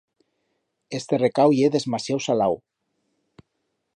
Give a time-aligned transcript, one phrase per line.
[0.99, 2.59] Este recau ye desmasiau salau.